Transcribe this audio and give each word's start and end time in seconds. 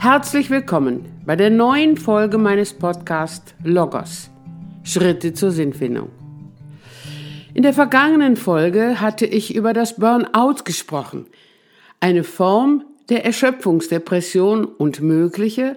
Herzlich 0.00 0.48
willkommen 0.48 1.06
bei 1.26 1.34
der 1.34 1.50
neuen 1.50 1.96
Folge 1.96 2.38
meines 2.38 2.72
Podcasts 2.72 3.52
Logos 3.64 4.30
Schritte 4.84 5.32
zur 5.32 5.50
Sinnfindung. 5.50 6.10
In 7.52 7.64
der 7.64 7.72
vergangenen 7.72 8.36
Folge 8.36 9.00
hatte 9.00 9.26
ich 9.26 9.56
über 9.56 9.72
das 9.72 9.96
Burnout 9.96 10.62
gesprochen, 10.64 11.26
eine 11.98 12.22
Form 12.22 12.84
der 13.08 13.24
Erschöpfungsdepression 13.24 14.66
und 14.66 15.00
mögliche, 15.00 15.74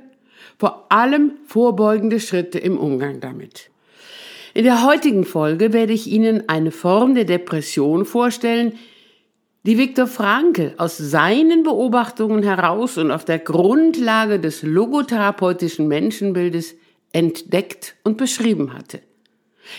vor 0.60 0.86
allem 0.90 1.32
vorbeugende 1.48 2.20
Schritte 2.20 2.60
im 2.60 2.78
Umgang 2.78 3.22
damit. 3.22 3.72
In 4.54 4.66
der 4.66 4.86
heutigen 4.86 5.26
Folge 5.26 5.74
werde 5.74 5.94
ich 5.94 6.06
Ihnen 6.06 6.48
eine 6.48 6.70
Form 6.70 7.16
der 7.16 7.26
Depression 7.26 8.06
vorstellen, 8.06 8.74
die 9.64 9.78
Viktor 9.78 10.08
Frankl 10.08 10.74
aus 10.78 10.98
seinen 10.98 11.64
Beobachtungen 11.64 12.44
heraus 12.44 12.98
und 12.98 13.12
auf 13.12 13.26
der 13.26 13.40
Grundlage 13.40 14.40
des 14.40 14.64
logotherapeutischen 14.64 15.88
Menschenbildes 15.88 16.76
entdeckt 17.14 17.96
und 18.04 18.18
beschrieben 18.18 18.74
hatte. 18.74 19.02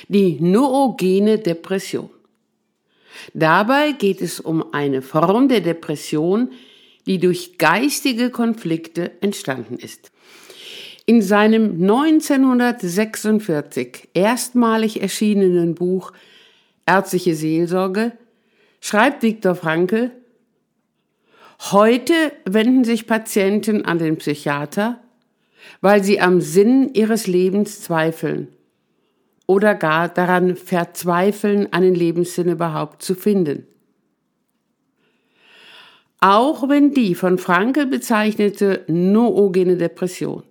Die 0.09 0.39
noogene 0.41 1.39
Depression. 1.39 2.11
Dabei 3.35 3.93
geht 3.93 4.23
es 4.23 4.41
um 4.41 4.73
eine 4.73 5.03
Form 5.03 5.49
der 5.49 5.61
Depression, 5.61 6.51
die 7.07 7.19
durch 7.19 7.59
geistige 7.59 8.31
Konflikte 8.31 9.11
entstanden 9.21 9.77
ist. 9.77 10.11
In 11.05 11.21
seinem 11.21 11.83
1946 11.83 14.09
erstmalig 14.15 15.03
erschienenen 15.03 15.75
Buch 15.75 16.13
Ärztliche 16.85 17.37
Seelsorge 17.37 18.11
schreibt 18.83 19.23
Viktor 19.23 19.55
Frankl, 19.55 20.11
heute 21.71 22.13
wenden 22.45 22.85
sich 22.85 23.07
Patienten 23.07 23.87
an 23.87 23.99
den 23.99 24.19
Psychiater, 24.19 25.01
weil 25.81 26.05
sie 26.05 26.21
am 26.21 26.43
Sinn 26.43 26.91
ihres 26.93 27.27
Lebens 27.27 27.81
zweifeln 27.81 28.49
oder 29.47 29.75
gar 29.75 30.09
daran 30.09 30.57
verzweifeln, 30.57 31.73
einen 31.73 31.95
Lebenssinn 31.95 32.49
überhaupt 32.49 33.03
zu 33.03 33.15
finden. 33.15 33.67
Auch 36.21 36.69
wenn 36.69 36.93
die 36.93 37.15
von 37.15 37.39
Frankl 37.39 37.87
bezeichnete 37.87 38.85
noogene 38.89 39.77
Depression 39.77 40.43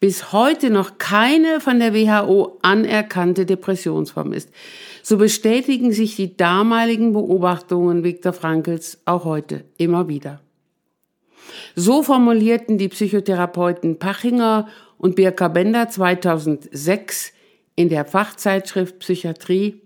bis 0.00 0.32
heute 0.32 0.70
noch 0.70 0.98
keine 0.98 1.60
von 1.60 1.80
der 1.80 1.92
WHO 1.92 2.58
anerkannte 2.62 3.46
Depressionsform 3.46 4.32
ist, 4.32 4.50
so 5.02 5.16
bestätigen 5.16 5.92
sich 5.92 6.16
die 6.16 6.36
damaligen 6.36 7.12
Beobachtungen 7.12 8.04
Viktor 8.04 8.32
Frankls 8.32 9.00
auch 9.04 9.24
heute 9.24 9.64
immer 9.76 10.08
wieder. 10.08 10.40
So 11.74 12.02
formulierten 12.02 12.78
die 12.78 12.88
Psychotherapeuten 12.88 13.98
Pachinger 13.98 14.68
und 14.98 15.16
Birka 15.16 15.48
Bender 15.48 15.88
2006 15.88 17.32
in 17.74 17.88
der 17.88 18.04
Fachzeitschrift 18.04 18.98
Psychiatrie, 18.98 19.80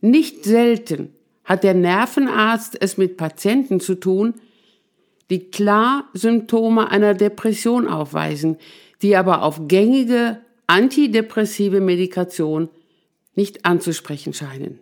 nicht 0.00 0.44
selten 0.44 1.14
hat 1.44 1.64
der 1.64 1.74
Nervenarzt 1.74 2.76
es 2.80 2.96
mit 2.96 3.16
Patienten 3.16 3.80
zu 3.80 3.96
tun, 3.96 4.34
die 5.30 5.50
klar 5.50 6.08
Symptome 6.12 6.90
einer 6.90 7.14
Depression 7.14 7.86
aufweisen, 7.88 8.58
die 9.02 9.16
aber 9.16 9.42
auf 9.42 9.68
gängige 9.68 10.38
antidepressive 10.66 11.80
Medikation 11.80 12.68
nicht 13.34 13.64
anzusprechen 13.64 14.34
scheinen. 14.34 14.78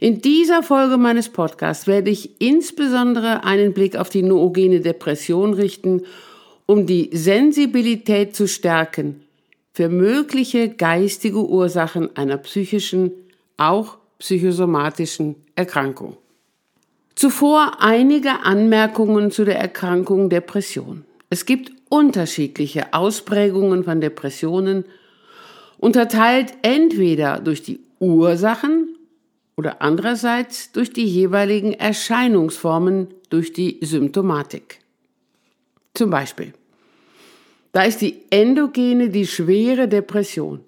In 0.00 0.20
dieser 0.20 0.62
Folge 0.62 0.96
meines 0.96 1.28
Podcasts 1.28 1.86
werde 1.86 2.10
ich 2.10 2.40
insbesondere 2.40 3.44
einen 3.44 3.74
Blick 3.74 3.96
auf 3.96 4.08
die 4.08 4.22
noogene 4.22 4.80
Depression 4.80 5.54
richten, 5.54 6.02
um 6.66 6.86
die 6.86 7.10
Sensibilität 7.12 8.34
zu 8.34 8.46
stärken 8.46 9.22
für 9.72 9.88
mögliche 9.88 10.68
geistige 10.68 11.48
Ursachen 11.48 12.16
einer 12.16 12.36
psychischen, 12.38 13.12
auch 13.56 13.98
psychosomatischen 14.18 15.36
Erkrankung. 15.54 16.16
Zuvor 17.18 17.78
einige 17.80 18.44
Anmerkungen 18.44 19.32
zu 19.32 19.44
der 19.44 19.58
Erkrankung 19.58 20.30
Depression. 20.30 21.04
Es 21.30 21.46
gibt 21.46 21.72
unterschiedliche 21.88 22.94
Ausprägungen 22.94 23.82
von 23.82 24.00
Depressionen, 24.00 24.84
unterteilt 25.78 26.52
entweder 26.62 27.40
durch 27.40 27.64
die 27.64 27.80
Ursachen 27.98 28.96
oder 29.56 29.82
andererseits 29.82 30.70
durch 30.70 30.92
die 30.92 31.06
jeweiligen 31.06 31.72
Erscheinungsformen 31.72 33.08
durch 33.30 33.52
die 33.52 33.80
Symptomatik. 33.82 34.78
Zum 35.94 36.10
Beispiel, 36.10 36.52
da 37.72 37.82
ist 37.82 38.00
die 38.00 38.22
endogene, 38.30 39.08
die 39.08 39.26
schwere 39.26 39.88
Depression, 39.88 40.60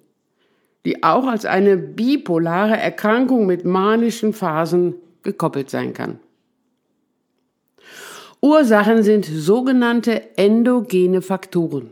die 0.83 1.01
auch 1.01 1.27
als 1.27 1.45
eine 1.45 1.77
bipolare 1.77 2.75
Erkrankung 2.75 3.45
mit 3.45 3.63
manischen 3.63 4.33
Phasen 4.33 4.95
gekoppelt 5.23 5.69
sein 5.69 5.93
kann. 5.93 6.19
Ursachen 8.41 9.03
sind 9.03 9.25
sogenannte 9.25 10.35
endogene 10.37 11.21
Faktoren. 11.21 11.91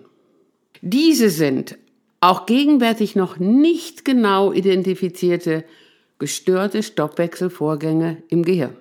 Diese 0.81 1.29
sind 1.29 1.77
auch 2.21 2.45
gegenwärtig 2.45 3.15
noch 3.15 3.37
nicht 3.37 4.03
genau 4.03 4.51
identifizierte 4.51 5.63
gestörte 6.17 6.83
Stoffwechselvorgänge 6.83 8.23
im 8.29 8.43
Gehirn. 8.43 8.75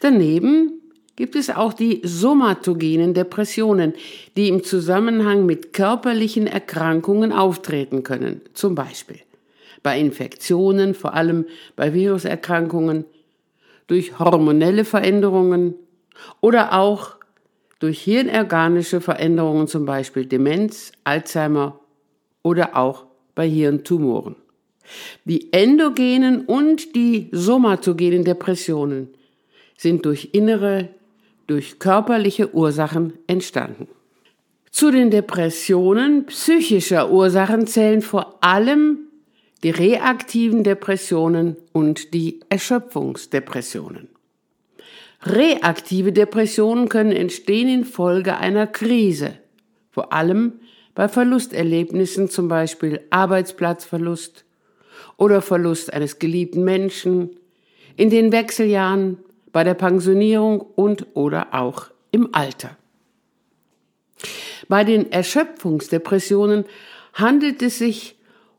Daneben 0.00 0.72
gibt 1.16 1.34
es 1.34 1.48
auch 1.48 1.72
die 1.72 2.02
somatogenen 2.04 3.14
Depressionen, 3.14 3.94
die 4.36 4.48
im 4.48 4.62
Zusammenhang 4.62 5.46
mit 5.46 5.72
körperlichen 5.72 6.46
Erkrankungen 6.46 7.32
auftreten 7.32 8.02
können, 8.02 8.42
zum 8.52 8.74
Beispiel 8.74 9.20
bei 9.82 10.00
Infektionen, 10.00 10.94
vor 10.94 11.14
allem 11.14 11.46
bei 11.76 11.94
Viruserkrankungen, 11.94 13.04
durch 13.86 14.18
hormonelle 14.18 14.84
Veränderungen 14.84 15.74
oder 16.40 16.72
auch 16.72 17.16
durch 17.78 18.00
hirnorganische 18.00 19.00
Veränderungen, 19.00 19.68
zum 19.68 19.84
Beispiel 19.84 20.26
Demenz, 20.26 20.92
Alzheimer 21.04 21.80
oder 22.42 22.76
auch 22.76 23.06
bei 23.34 23.48
Hirntumoren. 23.48 24.36
Die 25.24 25.52
endogenen 25.52 26.46
und 26.46 26.94
die 26.94 27.28
somatogenen 27.32 28.24
Depressionen 28.24 29.08
sind 29.76 30.06
durch 30.06 30.30
innere, 30.32 30.88
durch 31.46 31.78
körperliche 31.78 32.54
Ursachen 32.54 33.14
entstanden. 33.26 33.88
Zu 34.70 34.90
den 34.90 35.10
Depressionen 35.10 36.26
psychischer 36.26 37.10
Ursachen 37.10 37.66
zählen 37.66 38.02
vor 38.02 38.38
allem 38.42 39.05
die 39.62 39.70
reaktiven 39.70 40.64
Depressionen 40.64 41.56
und 41.72 42.14
die 42.14 42.40
Erschöpfungsdepressionen. 42.48 44.08
Reaktive 45.22 46.12
Depressionen 46.12 46.88
können 46.88 47.12
entstehen 47.12 47.68
infolge 47.68 48.36
einer 48.36 48.66
Krise, 48.66 49.34
vor 49.90 50.12
allem 50.12 50.60
bei 50.94 51.08
Verlusterlebnissen, 51.08 52.30
zum 52.30 52.48
Beispiel 52.48 53.00
Arbeitsplatzverlust 53.10 54.44
oder 55.16 55.42
Verlust 55.42 55.92
eines 55.92 56.18
geliebten 56.18 56.64
Menschen, 56.64 57.30
in 57.96 58.10
den 58.10 58.30
Wechseljahren, 58.30 59.18
bei 59.52 59.64
der 59.64 59.74
Pensionierung 59.74 60.60
und 60.60 61.06
oder 61.14 61.54
auch 61.54 61.90
im 62.10 62.34
Alter. 62.34 62.76
Bei 64.68 64.84
den 64.84 65.10
Erschöpfungsdepressionen 65.10 66.66
handelt 67.14 67.62
es 67.62 67.78
sich 67.78 68.15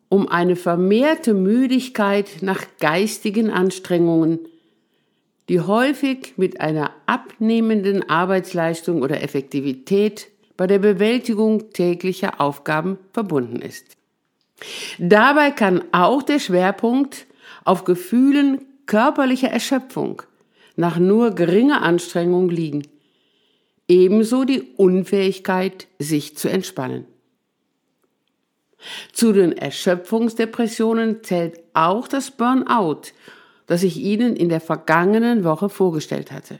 um 0.09 0.27
eine 0.27 0.55
vermehrte 0.55 1.33
Müdigkeit 1.33 2.37
nach 2.41 2.63
geistigen 2.79 3.49
Anstrengungen, 3.49 4.39
die 5.49 5.61
häufig 5.61 6.33
mit 6.37 6.59
einer 6.61 6.91
abnehmenden 7.05 8.09
Arbeitsleistung 8.09 9.01
oder 9.01 9.21
Effektivität 9.21 10.29
bei 10.57 10.67
der 10.67 10.79
Bewältigung 10.79 11.71
täglicher 11.71 12.41
Aufgaben 12.41 12.97
verbunden 13.13 13.61
ist. 13.61 13.97
Dabei 14.97 15.51
kann 15.51 15.83
auch 15.91 16.23
der 16.23 16.39
Schwerpunkt 16.39 17.27
auf 17.63 17.83
Gefühlen 17.83 18.65
körperlicher 18.87 19.49
Erschöpfung 19.49 20.23
nach 20.75 20.97
nur 20.97 21.31
geringer 21.31 21.81
Anstrengung 21.81 22.49
liegen, 22.49 22.83
ebenso 23.87 24.45
die 24.45 24.61
Unfähigkeit, 24.77 25.87
sich 25.99 26.37
zu 26.37 26.49
entspannen. 26.49 27.05
Zu 29.11 29.33
den 29.33 29.51
Erschöpfungsdepressionen 29.51 31.23
zählt 31.23 31.59
auch 31.73 32.07
das 32.07 32.31
Burnout, 32.31 33.01
das 33.65 33.83
ich 33.83 33.97
Ihnen 33.97 34.35
in 34.35 34.49
der 34.49 34.61
vergangenen 34.61 35.43
Woche 35.43 35.69
vorgestellt 35.69 36.31
hatte. 36.31 36.59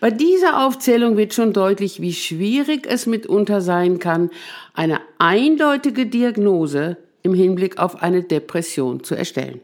Bei 0.00 0.10
dieser 0.10 0.66
Aufzählung 0.66 1.16
wird 1.16 1.32
schon 1.32 1.52
deutlich, 1.52 2.00
wie 2.00 2.12
schwierig 2.12 2.86
es 2.88 3.06
mitunter 3.06 3.60
sein 3.60 3.98
kann, 3.98 4.30
eine 4.74 5.00
eindeutige 5.18 6.06
Diagnose 6.06 6.96
im 7.22 7.34
Hinblick 7.34 7.78
auf 7.78 8.02
eine 8.02 8.22
Depression 8.24 9.04
zu 9.04 9.14
erstellen. 9.14 9.60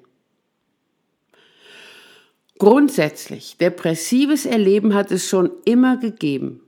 Grundsätzlich, 2.58 3.58
depressives 3.58 4.46
Erleben 4.46 4.94
hat 4.94 5.10
es 5.10 5.28
schon 5.28 5.50
immer 5.64 5.98
gegeben. 5.98 6.62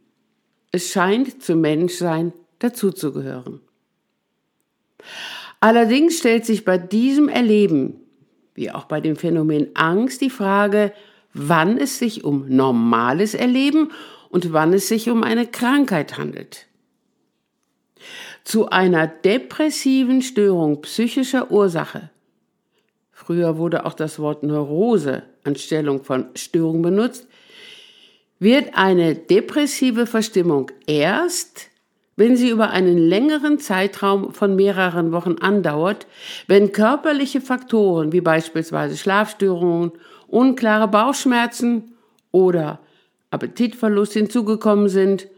Es 0.71 0.91
scheint 0.91 1.43
zum 1.43 1.63
Menschsein 1.63 2.33
dazuzugehören. 2.59 3.61
Allerdings 5.61 6.19
stellt 6.19 6.47
sich 6.47 6.65
bei 6.65 6.79
diesem 6.79 7.29
Erleben, 7.29 8.01
wie 8.55 8.71
auch 8.71 8.85
bei 8.85 9.01
dem 9.01 9.17
Phänomen 9.17 9.69
Angst, 9.75 10.21
die 10.21 10.31
Frage, 10.31 10.93
wann 11.33 11.79
es 11.79 11.99
sich 11.99 12.25
um 12.25 12.49
normales 12.49 13.35
Erleben 13.35 13.91
und 14.31 14.53
wann 14.53 14.73
es 14.73 14.89
sich 14.89 15.11
um 15.11 15.23
eine 15.23 15.47
Krankheit 15.47 16.19
handelt. 16.19 16.67
Zu 18.45 18.69
einer 18.71 19.07
depressiven 19.07 20.23
Störung 20.23 20.81
psychischer 20.83 21.51
Ursache 21.51 22.11
früher 23.29 23.59
wurde 23.59 23.85
auch 23.85 23.93
das 23.93 24.19
Wort 24.21 24.43
Neurose 24.43 25.23
anstellung 25.45 26.03
von 26.03 26.29
Störung 26.35 26.81
benutzt, 26.81 27.29
wird 28.39 28.71
eine 28.73 29.17
depressive 29.17 30.07
Verstimmung 30.07 30.71
erst, 30.87 31.69
wenn 32.19 32.37
sie 32.37 32.49
über 32.49 32.71
einen 32.71 32.99
längeren 32.99 33.61
Zeitraum 33.61 34.35
von 34.35 34.57
mehreren 34.57 35.13
Wochen 35.13 35.37
andauert, 35.41 36.09
wenn 36.49 36.73
körperliche 36.73 37.41
Faktoren 37.41 38.13
wie 38.13 38.21
beispielsweise 38.21 38.97
Schlafstörungen, 38.97 39.93
unklare 40.27 40.89
Bauchschmerzen 40.89 41.95
oder 42.33 42.81
Appetitverlust 43.31 44.15
hinzugekommen 44.15 44.89
sind 44.89 45.29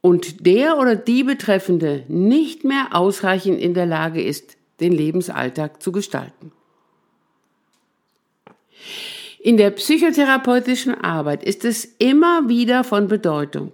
und 0.00 0.44
der 0.44 0.78
oder 0.78 0.96
die 0.96 1.22
Betreffende 1.22 2.02
nicht 2.08 2.64
mehr 2.64 2.88
ausreichend 2.90 3.60
in 3.60 3.74
der 3.74 3.86
Lage 3.86 4.20
ist, 4.20 4.56
den 4.80 4.90
Lebensalltag 4.90 5.80
zu 5.80 5.92
gestalten. 5.92 6.50
In 9.38 9.56
der 9.56 9.70
psychotherapeutischen 9.70 10.92
Arbeit 10.92 11.44
ist 11.44 11.64
es 11.64 11.84
immer 11.84 12.48
wieder 12.48 12.82
von 12.82 13.06
Bedeutung, 13.06 13.72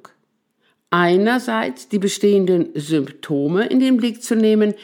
einerseits 0.90 1.88
die 1.88 1.98
bestehenden 1.98 2.70
Symptome 2.74 3.66
in 3.66 3.80
den 3.80 3.96
Blick 3.96 4.22
zu 4.22 4.36
nehmen, 4.36 4.74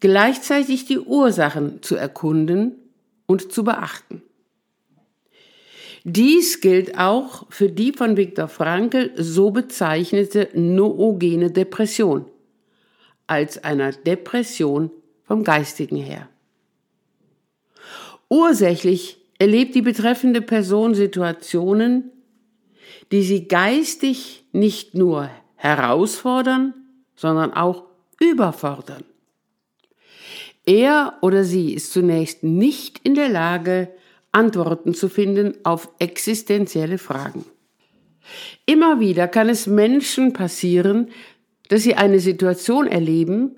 gleichzeitig 0.00 0.84
die 0.86 0.98
Ursachen 0.98 1.82
zu 1.82 1.96
erkunden 1.96 2.76
und 3.26 3.52
zu 3.52 3.64
beachten. 3.64 4.22
Dies 6.04 6.60
gilt 6.60 6.98
auch 6.98 7.46
für 7.50 7.68
die 7.68 7.92
von 7.92 8.16
Viktor 8.16 8.48
Frankl 8.48 9.12
so 9.16 9.50
bezeichnete 9.50 10.48
noogene 10.54 11.50
Depression 11.50 12.26
als 13.28 13.62
einer 13.62 13.92
Depression 13.92 14.90
vom 15.22 15.44
Geistigen 15.44 15.96
her. 15.96 16.28
Ursächlich 18.28 19.18
erlebt 19.38 19.74
die 19.74 19.82
betreffende 19.82 20.42
Person 20.42 20.94
Situationen, 20.94 22.10
die 23.10 23.22
sie 23.22 23.48
geistig 23.48 24.44
nicht 24.52 24.94
nur 24.94 25.30
herausfordern, 25.56 26.74
sondern 27.14 27.52
auch 27.52 27.84
überfordern. 28.20 29.04
Er 30.64 31.14
oder 31.22 31.44
sie 31.44 31.74
ist 31.74 31.92
zunächst 31.92 32.44
nicht 32.44 33.00
in 33.02 33.14
der 33.14 33.28
Lage, 33.28 33.88
Antworten 34.30 34.94
zu 34.94 35.08
finden 35.08 35.54
auf 35.64 35.90
existenzielle 35.98 36.98
Fragen. 36.98 37.44
Immer 38.66 39.00
wieder 39.00 39.28
kann 39.28 39.48
es 39.48 39.66
Menschen 39.66 40.32
passieren, 40.32 41.10
dass 41.68 41.82
sie 41.82 41.94
eine 41.94 42.20
Situation 42.20 42.86
erleben, 42.86 43.56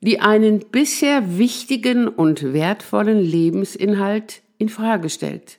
die 0.00 0.20
einen 0.20 0.60
bisher 0.60 1.38
wichtigen 1.38 2.06
und 2.06 2.52
wertvollen 2.52 3.18
Lebensinhalt 3.18 4.42
in 4.58 4.68
Frage 4.68 5.08
stellt. 5.08 5.58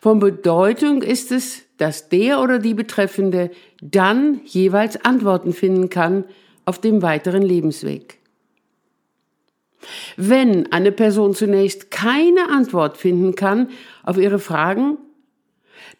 Von 0.00 0.18
Bedeutung 0.18 1.02
ist 1.02 1.32
es, 1.32 1.62
dass 1.78 2.08
der 2.08 2.40
oder 2.40 2.58
die 2.58 2.74
Betreffende 2.74 3.50
dann 3.80 4.40
jeweils 4.44 5.04
Antworten 5.04 5.52
finden 5.52 5.88
kann 5.88 6.24
auf 6.64 6.80
dem 6.80 7.02
weiteren 7.02 7.42
Lebensweg. 7.42 8.18
Wenn 10.16 10.72
eine 10.72 10.92
Person 10.92 11.34
zunächst 11.34 11.90
keine 11.90 12.50
Antwort 12.50 12.96
finden 12.96 13.34
kann 13.34 13.70
auf 14.04 14.16
ihre 14.16 14.38
Fragen, 14.38 14.98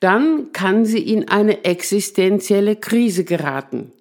dann 0.00 0.52
kann 0.52 0.84
sie 0.84 1.02
in 1.02 1.28
eine 1.28 1.64
existenzielle 1.64 2.76
Krise 2.76 3.24
geraten, 3.24 3.92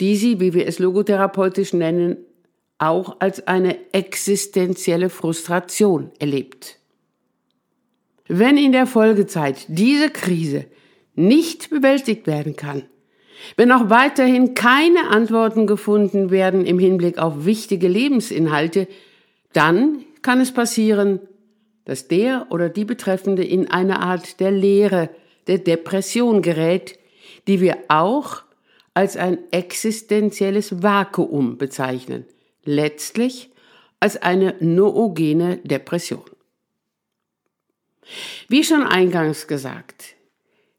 die 0.00 0.16
sie, 0.16 0.40
wie 0.40 0.54
wir 0.54 0.66
es 0.66 0.78
logotherapeutisch 0.78 1.72
nennen, 1.72 2.18
auch 2.78 3.16
als 3.20 3.46
eine 3.46 3.76
existenzielle 3.92 5.10
Frustration 5.10 6.10
erlebt. 6.18 6.77
Wenn 8.28 8.56
in 8.56 8.72
der 8.72 8.86
Folgezeit 8.86 9.64
diese 9.68 10.10
Krise 10.10 10.66
nicht 11.14 11.70
bewältigt 11.70 12.26
werden 12.26 12.56
kann, 12.56 12.84
wenn 13.56 13.72
auch 13.72 13.88
weiterhin 13.88 14.54
keine 14.54 15.08
Antworten 15.10 15.66
gefunden 15.66 16.30
werden 16.30 16.64
im 16.66 16.78
Hinblick 16.78 17.18
auf 17.18 17.44
wichtige 17.44 17.88
Lebensinhalte, 17.88 18.88
dann 19.52 20.04
kann 20.22 20.40
es 20.40 20.52
passieren, 20.52 21.20
dass 21.84 22.08
der 22.08 22.46
oder 22.50 22.68
die 22.68 22.84
Betreffende 22.84 23.44
in 23.44 23.70
eine 23.70 24.00
Art 24.00 24.40
der 24.40 24.50
Leere, 24.50 25.08
der 25.46 25.58
Depression 25.58 26.42
gerät, 26.42 26.98
die 27.46 27.60
wir 27.60 27.78
auch 27.88 28.42
als 28.92 29.16
ein 29.16 29.38
existenzielles 29.50 30.82
Vakuum 30.82 31.56
bezeichnen– 31.56 32.24
letztlich 32.68 33.50
als 33.98 34.20
eine 34.20 34.54
noogene 34.60 35.56
Depression. 35.58 36.24
Wie 38.48 38.64
schon 38.64 38.82
eingangs 38.82 39.46
gesagt, 39.46 40.14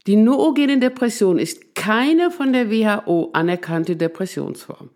die 0.08 0.16
noogene 0.16 0.80
Depression 0.80 1.38
ist 1.38 1.76
keine 1.76 2.32
von 2.32 2.54
der 2.54 2.72
WHO 2.72 3.30
anerkannte 3.34 3.96
Depressionsform. 3.96 4.90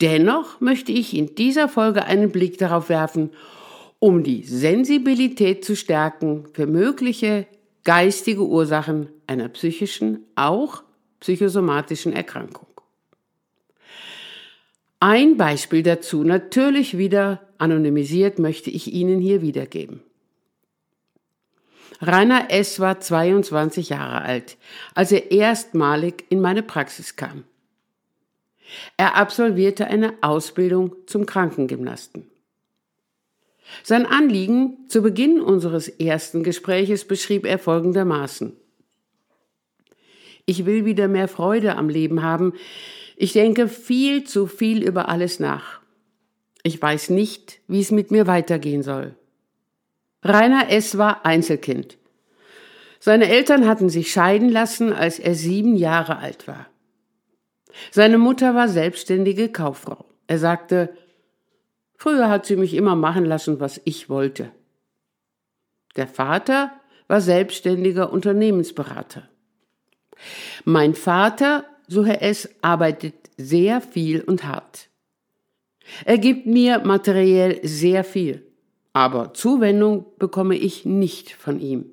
Dennoch 0.00 0.60
möchte 0.60 0.92
ich 0.92 1.16
in 1.16 1.34
dieser 1.34 1.68
Folge 1.68 2.04
einen 2.04 2.30
Blick 2.30 2.58
darauf 2.58 2.88
werfen, 2.88 3.30
um 3.98 4.22
die 4.22 4.42
Sensibilität 4.42 5.64
zu 5.64 5.76
stärken 5.76 6.46
für 6.52 6.66
mögliche 6.66 7.46
geistige 7.84 8.46
Ursachen 8.46 9.08
einer 9.26 9.48
psychischen, 9.48 10.26
auch 10.34 10.82
psychosomatischen 11.20 12.12
Erkrankung. 12.12 12.66
Ein 15.00 15.38
Beispiel 15.38 15.82
dazu, 15.82 16.24
natürlich 16.24 16.98
wieder 16.98 17.40
anonymisiert, 17.56 18.38
möchte 18.38 18.70
ich 18.70 18.92
Ihnen 18.92 19.20
hier 19.20 19.40
wiedergeben. 19.40 20.02
Rainer 22.00 22.50
S. 22.50 22.80
war 22.80 23.00
22 23.00 23.90
Jahre 23.90 24.22
alt, 24.22 24.56
als 24.94 25.12
er 25.12 25.30
erstmalig 25.30 26.24
in 26.28 26.40
meine 26.40 26.62
Praxis 26.62 27.16
kam. 27.16 27.44
Er 28.96 29.16
absolvierte 29.16 29.86
eine 29.86 30.14
Ausbildung 30.20 30.94
zum 31.06 31.26
Krankengymnasten. 31.26 32.30
Sein 33.82 34.06
Anliegen 34.06 34.88
zu 34.88 35.02
Beginn 35.02 35.40
unseres 35.40 35.88
ersten 35.88 36.42
Gespräches 36.42 37.04
beschrieb 37.04 37.46
er 37.46 37.58
folgendermaßen. 37.58 38.56
Ich 40.46 40.66
will 40.66 40.84
wieder 40.84 41.08
mehr 41.08 41.28
Freude 41.28 41.76
am 41.76 41.88
Leben 41.88 42.22
haben, 42.22 42.54
ich 43.16 43.34
denke 43.34 43.68
viel 43.68 44.24
zu 44.24 44.46
viel 44.46 44.82
über 44.82 45.08
alles 45.08 45.40
nach. 45.40 45.80
Ich 46.62 46.80
weiß 46.80 47.10
nicht, 47.10 47.60
wie 47.68 47.80
es 47.80 47.90
mit 47.90 48.10
mir 48.10 48.26
weitergehen 48.26 48.82
soll. 48.82 49.14
Rainer 50.22 50.70
S. 50.70 50.98
war 50.98 51.24
Einzelkind. 51.24 51.98
Seine 52.98 53.28
Eltern 53.28 53.66
hatten 53.66 53.88
sich 53.88 54.12
scheiden 54.12 54.50
lassen, 54.50 54.92
als 54.92 55.18
er 55.18 55.34
sieben 55.34 55.76
Jahre 55.76 56.18
alt 56.18 56.46
war. 56.46 56.66
Seine 57.90 58.18
Mutter 58.18 58.54
war 58.54 58.68
selbstständige 58.68 59.48
Kauffrau. 59.48 60.04
Er 60.26 60.38
sagte, 60.38 60.94
früher 61.96 62.28
hat 62.28 62.44
sie 62.44 62.56
mich 62.56 62.74
immer 62.74 62.96
machen 62.96 63.24
lassen, 63.24 63.60
was 63.60 63.80
ich 63.84 64.10
wollte. 64.10 64.50
Der 65.96 66.06
Vater 66.06 66.72
war 67.08 67.20
selbstständiger 67.20 68.12
Unternehmensberater. 68.12 69.28
Mein 70.64 70.94
Vater 70.94 71.64
so 71.90 72.04
Herr 72.04 72.22
S. 72.22 72.48
arbeitet 72.62 73.14
sehr 73.36 73.80
viel 73.80 74.20
und 74.20 74.44
hart. 74.44 74.88
Er 76.04 76.18
gibt 76.18 76.46
mir 76.46 76.78
materiell 76.78 77.58
sehr 77.64 78.04
viel, 78.04 78.46
aber 78.92 79.34
Zuwendung 79.34 80.06
bekomme 80.18 80.56
ich 80.56 80.84
nicht 80.84 81.32
von 81.32 81.60
ihm. 81.60 81.86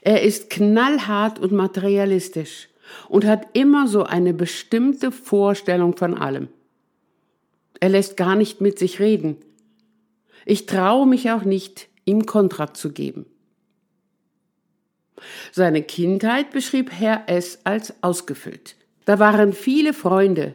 Er 0.00 0.22
ist 0.22 0.50
knallhart 0.50 1.38
und 1.38 1.52
materialistisch 1.52 2.68
und 3.08 3.26
hat 3.26 3.46
immer 3.52 3.86
so 3.88 4.04
eine 4.04 4.32
bestimmte 4.32 5.12
Vorstellung 5.12 5.96
von 5.96 6.16
allem. 6.16 6.48
Er 7.80 7.90
lässt 7.90 8.16
gar 8.16 8.34
nicht 8.34 8.60
mit 8.60 8.78
sich 8.78 9.00
reden. 9.00 9.36
Ich 10.46 10.66
traue 10.66 11.06
mich 11.06 11.30
auch 11.30 11.42
nicht, 11.42 11.88
ihm 12.04 12.24
Kontra 12.26 12.72
zu 12.72 12.92
geben. 12.92 13.26
Seine 15.52 15.82
Kindheit 15.82 16.50
beschrieb 16.52 16.90
Herr 16.92 17.24
S. 17.26 17.58
als 17.64 18.02
ausgefüllt. 18.02 18.76
Da 19.04 19.18
waren 19.18 19.52
viele 19.52 19.92
Freunde 19.92 20.54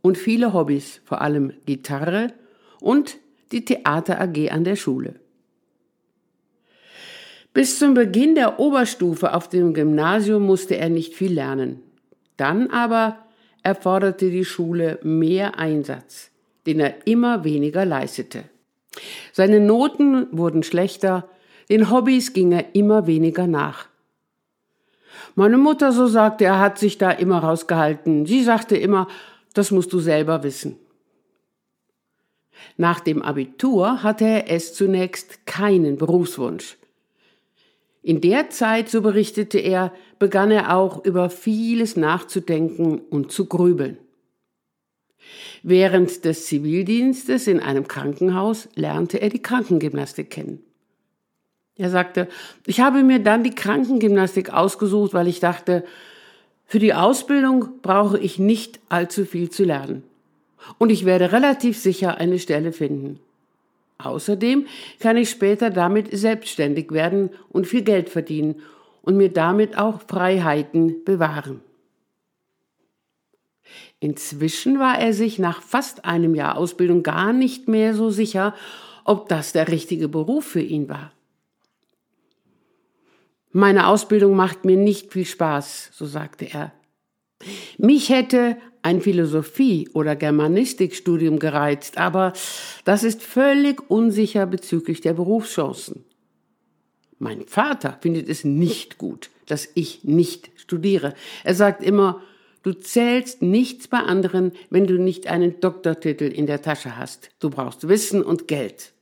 und 0.00 0.18
viele 0.18 0.52
Hobbys, 0.52 1.00
vor 1.04 1.22
allem 1.22 1.52
Gitarre 1.66 2.32
und 2.80 3.16
die 3.52 3.64
Theater 3.64 4.20
AG 4.20 4.50
an 4.50 4.64
der 4.64 4.76
Schule. 4.76 5.14
Bis 7.54 7.78
zum 7.78 7.94
Beginn 7.94 8.34
der 8.34 8.58
Oberstufe 8.58 9.34
auf 9.34 9.48
dem 9.48 9.74
Gymnasium 9.74 10.44
musste 10.44 10.76
er 10.76 10.88
nicht 10.88 11.14
viel 11.14 11.34
lernen. 11.34 11.82
Dann 12.38 12.70
aber 12.70 13.18
erforderte 13.62 14.30
die 14.30 14.44
Schule 14.44 14.98
mehr 15.02 15.58
Einsatz, 15.58 16.30
den 16.66 16.80
er 16.80 17.06
immer 17.06 17.44
weniger 17.44 17.84
leistete. 17.84 18.44
Seine 19.32 19.60
Noten 19.60 20.26
wurden 20.32 20.62
schlechter, 20.62 21.28
den 21.68 21.90
Hobbys 21.90 22.32
ging 22.32 22.52
er 22.52 22.74
immer 22.74 23.06
weniger 23.06 23.46
nach. 23.46 23.88
Meine 25.34 25.58
Mutter, 25.58 25.92
so 25.92 26.06
sagte 26.06 26.44
er, 26.44 26.58
hat 26.58 26.78
sich 26.78 26.98
da 26.98 27.10
immer 27.10 27.38
rausgehalten. 27.38 28.26
Sie 28.26 28.42
sagte 28.42 28.76
immer, 28.76 29.08
das 29.54 29.70
musst 29.70 29.92
du 29.92 30.00
selber 30.00 30.42
wissen. 30.42 30.78
Nach 32.76 33.00
dem 33.00 33.22
Abitur 33.22 34.02
hatte 34.02 34.24
er 34.24 34.50
es 34.50 34.74
zunächst 34.74 35.46
keinen 35.46 35.96
Berufswunsch. 35.96 36.76
In 38.02 38.20
der 38.20 38.50
Zeit, 38.50 38.88
so 38.88 39.00
berichtete 39.00 39.58
er, 39.58 39.92
begann 40.18 40.50
er 40.50 40.76
auch 40.76 41.04
über 41.04 41.30
vieles 41.30 41.96
nachzudenken 41.96 42.98
und 42.98 43.30
zu 43.30 43.46
grübeln. 43.46 43.96
Während 45.62 46.24
des 46.24 46.46
Zivildienstes 46.46 47.46
in 47.46 47.60
einem 47.60 47.86
Krankenhaus 47.86 48.68
lernte 48.74 49.20
er 49.20 49.28
die 49.28 49.42
Krankengymnastik 49.42 50.30
kennen. 50.30 50.60
Er 51.76 51.90
sagte, 51.90 52.28
ich 52.66 52.80
habe 52.80 53.02
mir 53.04 53.20
dann 53.20 53.44
die 53.44 53.54
Krankengymnastik 53.54 54.52
ausgesucht, 54.52 55.14
weil 55.14 55.28
ich 55.28 55.40
dachte, 55.40 55.84
für 56.66 56.80
die 56.80 56.94
Ausbildung 56.94 57.80
brauche 57.82 58.18
ich 58.18 58.38
nicht 58.38 58.80
allzu 58.88 59.24
viel 59.24 59.50
zu 59.50 59.64
lernen. 59.64 60.02
Und 60.78 60.90
ich 60.90 61.04
werde 61.04 61.32
relativ 61.32 61.78
sicher 61.78 62.18
eine 62.18 62.38
Stelle 62.38 62.72
finden. 62.72 63.20
Außerdem 63.98 64.66
kann 65.00 65.16
ich 65.16 65.30
später 65.30 65.70
damit 65.70 66.16
selbstständig 66.16 66.90
werden 66.90 67.30
und 67.50 67.66
viel 67.66 67.82
Geld 67.82 68.08
verdienen 68.08 68.62
und 69.02 69.16
mir 69.16 69.32
damit 69.32 69.78
auch 69.78 70.00
Freiheiten 70.06 71.04
bewahren. 71.04 71.60
Inzwischen 74.00 74.78
war 74.78 74.98
er 74.98 75.12
sich 75.12 75.38
nach 75.38 75.62
fast 75.62 76.04
einem 76.04 76.34
Jahr 76.34 76.56
Ausbildung 76.56 77.02
gar 77.02 77.32
nicht 77.32 77.68
mehr 77.68 77.94
so 77.94 78.10
sicher, 78.10 78.54
ob 79.04 79.28
das 79.28 79.52
der 79.52 79.68
richtige 79.68 80.08
Beruf 80.08 80.44
für 80.44 80.60
ihn 80.60 80.88
war. 80.88 81.12
Meine 83.52 83.86
Ausbildung 83.86 84.34
macht 84.34 84.64
mir 84.64 84.76
nicht 84.76 85.12
viel 85.12 85.26
Spaß, 85.26 85.90
so 85.92 86.06
sagte 86.06 86.46
er. 86.46 86.72
Mich 87.76 88.08
hätte 88.08 88.56
ein 88.82 89.00
Philosophie- 89.00 89.88
oder 89.92 90.16
Germanistikstudium 90.16 91.38
gereizt, 91.38 91.98
aber 91.98 92.32
das 92.84 93.04
ist 93.04 93.22
völlig 93.22 93.90
unsicher 93.90 94.46
bezüglich 94.46 95.00
der 95.00 95.14
Berufschancen. 95.14 96.04
Mein 97.18 97.46
Vater 97.46 97.98
findet 98.00 98.28
es 98.28 98.42
nicht 98.42 98.98
gut, 98.98 99.30
dass 99.46 99.68
ich 99.74 100.02
nicht 100.02 100.50
studiere. 100.56 101.14
Er 101.44 101.54
sagt 101.54 101.82
immer, 101.82 102.20
du 102.64 102.72
zählst 102.72 103.42
nichts 103.42 103.86
bei 103.86 103.98
anderen, 103.98 104.52
wenn 104.70 104.88
du 104.88 104.98
nicht 104.98 105.28
einen 105.28 105.60
Doktortitel 105.60 106.24
in 106.24 106.46
der 106.46 106.62
Tasche 106.62 106.96
hast. 106.96 107.30
Du 107.38 107.50
brauchst 107.50 107.86
Wissen 107.86 108.22
und 108.24 108.48
Geld. 108.48 108.92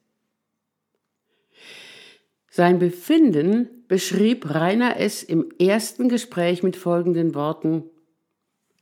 Sein 2.51 2.79
Befinden 2.79 3.69
beschrieb 3.89 4.55
Rainer 4.55 4.99
S. 4.99 5.23
im 5.23 5.51
ersten 5.59 6.09
Gespräch 6.09 6.63
mit 6.63 6.77
folgenden 6.77 7.35
Worten 7.35 7.85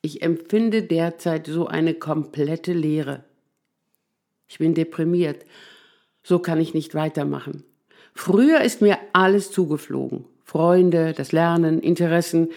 ich 0.03 0.23
empfinde 0.23 0.83
derzeit 0.83 1.47
so 1.47 1.67
eine 1.67 1.95
komplette 1.95 2.73
Leere. 2.73 3.25
Ich 4.49 4.59
bin 4.59 4.75
deprimiert. 4.75 5.45
So 6.23 6.39
kann 6.39 6.61
ich 6.61 6.75
nicht 6.75 6.95
weitermachen. 6.95 7.65
Früher 8.15 8.61
ist 8.63 8.81
mir 8.83 8.99
alles 9.13 9.51
zugeflogen. 9.51 10.25
Freunde, 10.45 11.13
das 11.13 11.33
Lernen, 11.33 11.81
Interessen. 11.81 12.51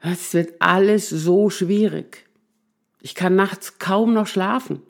Es 0.00 0.34
wird 0.34 0.54
alles 0.58 1.08
so 1.08 1.48
schwierig. 1.50 2.26
Ich 3.00 3.14
kann 3.14 3.36
nachts 3.36 3.78
kaum 3.78 4.12
noch 4.12 4.26
schlafen. 4.26 4.82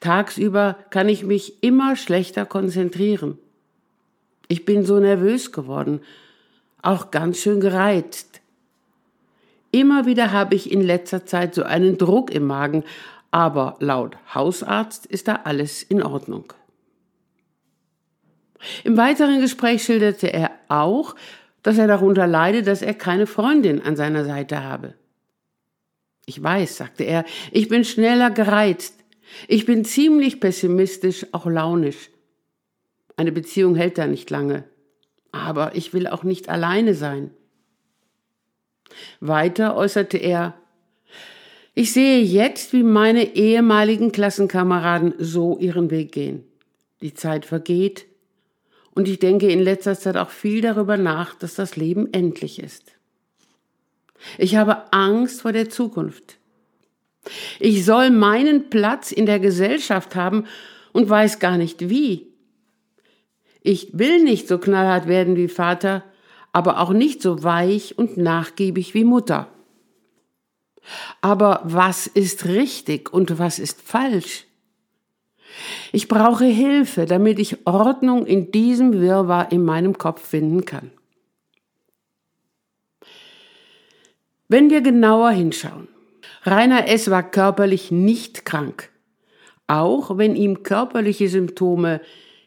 Tagsüber 0.00 0.78
kann 0.90 1.08
ich 1.08 1.22
mich 1.24 1.62
immer 1.62 1.96
schlechter 1.96 2.46
konzentrieren. 2.46 3.38
Ich 4.48 4.64
bin 4.64 4.84
so 4.84 4.98
nervös 4.98 5.52
geworden, 5.52 6.00
auch 6.80 7.10
ganz 7.10 7.38
schön 7.38 7.60
gereizt. 7.60 8.40
Immer 9.76 10.06
wieder 10.06 10.32
habe 10.32 10.54
ich 10.54 10.72
in 10.72 10.80
letzter 10.80 11.26
Zeit 11.26 11.54
so 11.54 11.62
einen 11.62 11.98
Druck 11.98 12.30
im 12.30 12.46
Magen, 12.46 12.82
aber 13.30 13.76
laut 13.78 14.16
Hausarzt 14.34 15.04
ist 15.04 15.28
da 15.28 15.40
alles 15.44 15.82
in 15.82 16.02
Ordnung. 16.02 16.50
Im 18.84 18.96
weiteren 18.96 19.42
Gespräch 19.42 19.82
schilderte 19.82 20.32
er 20.32 20.50
auch, 20.68 21.14
dass 21.62 21.76
er 21.76 21.86
darunter 21.86 22.26
leide, 22.26 22.62
dass 22.62 22.80
er 22.80 22.94
keine 22.94 23.26
Freundin 23.26 23.82
an 23.82 23.96
seiner 23.96 24.24
Seite 24.24 24.64
habe. 24.64 24.94
Ich 26.24 26.42
weiß, 26.42 26.78
sagte 26.78 27.04
er, 27.04 27.26
ich 27.52 27.68
bin 27.68 27.84
schneller 27.84 28.30
gereizt. 28.30 29.04
Ich 29.46 29.66
bin 29.66 29.84
ziemlich 29.84 30.40
pessimistisch, 30.40 31.26
auch 31.32 31.44
launisch. 31.44 32.08
Eine 33.18 33.30
Beziehung 33.30 33.74
hält 33.74 33.98
da 33.98 34.06
nicht 34.06 34.30
lange. 34.30 34.64
Aber 35.32 35.76
ich 35.76 35.92
will 35.92 36.06
auch 36.06 36.22
nicht 36.22 36.48
alleine 36.48 36.94
sein. 36.94 37.30
Weiter 39.20 39.76
äußerte 39.76 40.18
er, 40.18 40.54
ich 41.74 41.92
sehe 41.92 42.22
jetzt, 42.22 42.72
wie 42.72 42.82
meine 42.82 43.36
ehemaligen 43.36 44.10
Klassenkameraden 44.10 45.14
so 45.18 45.58
ihren 45.58 45.90
Weg 45.90 46.12
gehen. 46.12 46.44
Die 47.02 47.12
Zeit 47.12 47.44
vergeht 47.44 48.06
und 48.94 49.08
ich 49.08 49.18
denke 49.18 49.50
in 49.50 49.60
letzter 49.60 49.94
Zeit 49.94 50.16
auch 50.16 50.30
viel 50.30 50.62
darüber 50.62 50.96
nach, 50.96 51.34
dass 51.34 51.54
das 51.54 51.76
Leben 51.76 52.10
endlich 52.14 52.58
ist. 52.62 52.94
Ich 54.38 54.56
habe 54.56 54.90
Angst 54.94 55.42
vor 55.42 55.52
der 55.52 55.68
Zukunft. 55.68 56.38
Ich 57.60 57.84
soll 57.84 58.10
meinen 58.10 58.70
Platz 58.70 59.12
in 59.12 59.26
der 59.26 59.38
Gesellschaft 59.38 60.14
haben 60.16 60.46
und 60.92 61.10
weiß 61.10 61.40
gar 61.40 61.58
nicht 61.58 61.90
wie. 61.90 62.28
Ich 63.60 63.90
will 63.92 64.22
nicht 64.22 64.48
so 64.48 64.56
knallhart 64.56 65.08
werden 65.08 65.36
wie 65.36 65.48
Vater, 65.48 66.04
aber 66.56 66.80
auch 66.80 66.94
nicht 66.94 67.20
so 67.20 67.42
weich 67.42 67.98
und 67.98 68.16
nachgiebig 68.16 68.94
wie 68.94 69.04
Mutter. 69.04 69.48
Aber 71.20 71.60
was 71.64 72.06
ist 72.06 72.46
richtig 72.46 73.12
und 73.12 73.38
was 73.38 73.58
ist 73.58 73.82
falsch? 73.82 74.46
Ich 75.92 76.08
brauche 76.08 76.46
Hilfe, 76.46 77.04
damit 77.04 77.38
ich 77.38 77.66
Ordnung 77.66 78.24
in 78.24 78.52
diesem 78.52 78.94
Wirrwarr 78.94 79.52
in 79.52 79.66
meinem 79.66 79.98
Kopf 79.98 80.26
finden 80.26 80.64
kann. 80.64 80.92
Wenn 84.48 84.70
wir 84.70 84.80
genauer 84.80 85.32
hinschauen, 85.32 85.88
Rainer 86.44 86.88
S. 86.88 87.10
war 87.10 87.22
körperlich 87.22 87.90
nicht 87.90 88.46
krank, 88.46 88.88
auch 89.66 90.16
wenn 90.16 90.34
ihm 90.34 90.62
körperliche 90.62 91.28
Symptome 91.28 92.00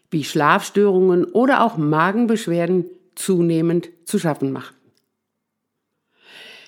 wie 0.09 0.23
Schlafstörungen 0.23 1.25
oder 1.25 1.63
auch 1.63 1.77
Magenbeschwerden 1.77 2.89
zunehmend 3.19 3.89
zu 4.05 4.17
schaffen 4.17 4.51
machten. 4.51 4.75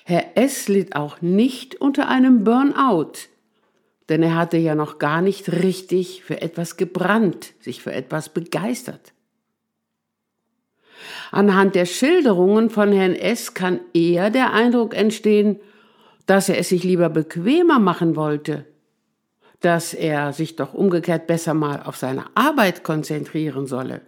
Herr 0.04 0.36
S. 0.36 0.68
litt 0.68 0.94
auch 0.94 1.22
nicht 1.22 1.76
unter 1.76 2.08
einem 2.08 2.44
Burnout, 2.44 3.12
denn 4.08 4.22
er 4.22 4.36
hatte 4.36 4.58
ja 4.58 4.74
noch 4.74 4.98
gar 4.98 5.22
nicht 5.22 5.50
richtig 5.50 6.22
für 6.22 6.42
etwas 6.42 6.76
gebrannt, 6.76 7.54
sich 7.60 7.82
für 7.82 7.92
etwas 7.92 8.28
begeistert. 8.28 9.12
Anhand 11.30 11.74
der 11.74 11.86
Schilderungen 11.86 12.68
von 12.68 12.92
Herrn 12.92 13.14
S. 13.14 13.54
kann 13.54 13.80
eher 13.94 14.28
der 14.28 14.52
Eindruck 14.52 14.94
entstehen, 14.94 15.58
dass 16.26 16.48
er 16.48 16.58
es 16.58 16.68
sich 16.68 16.84
lieber 16.84 17.08
bequemer 17.08 17.78
machen 17.78 18.14
wollte, 18.14 18.66
dass 19.60 19.94
er 19.94 20.32
sich 20.32 20.56
doch 20.56 20.74
umgekehrt 20.74 21.26
besser 21.26 21.54
mal 21.54 21.82
auf 21.82 21.96
seine 21.96 22.24
Arbeit 22.36 22.84
konzentrieren 22.84 23.66
solle. 23.66 24.02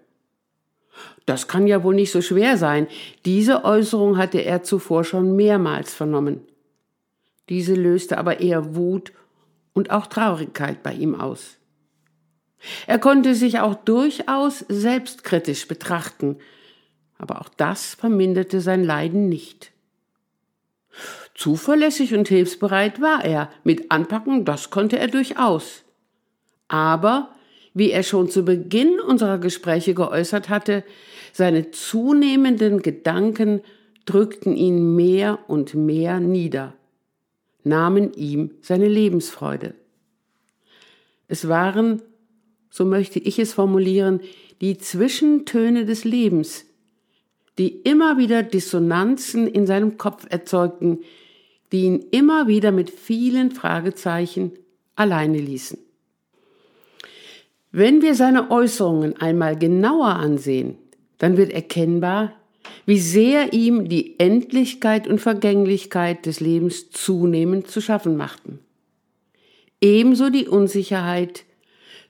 Das 1.27 1.49
kann 1.49 1.67
ja 1.67 1.83
wohl 1.83 1.95
nicht 1.95 2.13
so 2.13 2.21
schwer 2.21 2.57
sein. 2.57 2.87
Diese 3.25 3.65
Äußerung 3.65 4.19
hatte 4.19 4.39
er 4.39 4.63
zuvor 4.63 5.05
schon 5.05 5.37
mehrmals 5.37 5.95
vernommen. 5.95 6.41
Diese 7.49 7.75
löste 7.75 8.19
aber 8.19 8.41
eher 8.41 8.75
Wut 8.75 9.13
und 9.73 9.91
auch 9.91 10.07
Traurigkeit 10.07 10.83
bei 10.83 10.93
ihm 10.93 11.15
aus. 11.15 11.57
Er 12.87 12.99
konnte 12.99 13.35
sich 13.35 13.61
auch 13.61 13.75
durchaus 13.75 14.61
selbstkritisch 14.69 15.69
betrachten, 15.69 16.39
aber 17.19 17.41
auch 17.41 17.49
das 17.49 17.95
verminderte 17.95 18.61
sein 18.61 18.85
Leiden 18.85 19.29
nicht. 19.29 19.73
Zuverlässig 21.35 22.15
und 22.15 22.29
hilfsbereit 22.29 23.01
war 23.01 23.25
er, 23.25 23.51
mit 23.65 23.91
Anpacken, 23.91 24.45
das 24.45 24.71
konnte 24.71 24.99
er 24.99 25.09
durchaus. 25.09 25.83
Aber 26.69 27.34
wie 27.75 27.91
er 27.91 28.05
schon 28.05 28.31
zu 28.31 28.45
Beginn 28.45 29.01
unserer 29.01 29.39
Gespräche 29.39 29.95
geäußert 29.95 30.49
hatte, 30.49 30.85
seine 31.33 31.73
zunehmenden 31.73 32.81
Gedanken 32.83 33.61
drückten 34.07 34.57
ihn 34.57 34.95
mehr 34.95 35.41
und 35.49 35.75
mehr 35.75 36.21
nieder, 36.21 36.75
nahmen 37.65 38.13
ihm 38.15 38.53
seine 38.61 38.89
Lebensfreude. 38.89 39.75
Es 41.27 41.49
waren, 41.49 42.01
so 42.71 42.85
möchte 42.85 43.19
ich 43.19 43.41
es 43.41 43.53
formulieren, 43.53 44.21
die 44.61 44.79
Zwischentöne 44.79 45.85
des 45.85 46.05
Lebens, 46.05 46.67
die 47.59 47.69
immer 47.69 48.19
wieder 48.19 48.43
Dissonanzen 48.43 49.49
in 49.49 49.67
seinem 49.67 49.99
Kopf 49.99 50.27
erzeugten, 50.29 51.01
die 51.73 51.85
ihn 51.85 52.05
immer 52.13 52.47
wieder 52.47 52.71
mit 52.71 52.91
vielen 52.91 53.51
Fragezeichen 53.51 54.53
alleine 54.95 55.39
ließen. 55.39 55.79
Wenn 57.77 58.03
wir 58.03 58.15
seine 58.15 58.53
Äußerungen 58.53 59.17
einmal 59.17 59.59
genauer 59.59 60.11
ansehen, 60.11 60.79
dann 61.19 61.37
wird 61.37 61.51
erkennbar, 61.51 62.33
wie 62.87 63.01
sehr 63.01 63.53
ihm 63.53 63.89
die 63.89 64.21
Endlichkeit 64.21 65.09
und 65.09 65.19
Vergänglichkeit 65.19 66.25
des 66.25 66.39
Lebens 66.39 66.93
zunehmend 66.93 67.67
zu 67.67 67.81
schaffen 67.81 68.17
machten. 68.17 68.61
Ebenso 69.81 70.31
die 70.31 70.47
Unsicherheit, 70.47 71.47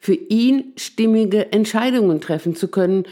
für 0.00 0.12
ihn 0.12 0.75
stimmige 0.76 1.50
Entscheidungen 1.50 2.21
treffen 2.21 2.54
zu 2.54 2.68
können, 2.68 3.04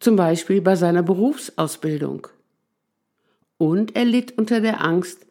zum 0.00 0.16
Beispiel 0.16 0.60
bei 0.60 0.76
seiner 0.76 1.02
Berufsausbildung. 1.02 2.26
Und 3.56 3.96
er 3.96 4.04
litt 4.04 4.36
unter 4.36 4.60
der 4.60 4.84
Angst, 4.84 5.24